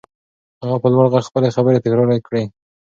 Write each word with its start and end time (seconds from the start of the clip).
هغه 0.61 0.77
په 0.83 0.87
لوړ 0.93 1.05
غږ 1.13 1.23
خپلې 1.29 1.53
خبرې 1.55 1.83
تکرار 1.83 2.09
کړې. 2.27 2.43